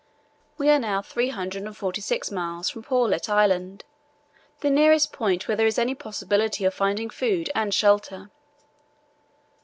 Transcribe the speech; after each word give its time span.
We 0.57 0.71
are 0.71 0.79
now 0.79 1.03
346 1.03 2.31
miles 2.31 2.71
from 2.71 2.81
Paulet 2.81 3.29
Island, 3.29 3.85
the 4.61 4.71
nearest 4.71 5.13
point 5.13 5.47
where 5.47 5.55
there 5.57 5.67
is 5.67 5.77
any 5.77 5.93
possibility 5.93 6.65
of 6.65 6.73
finding 6.73 7.11
food 7.11 7.51
and 7.53 7.71
shelter. 7.71 8.31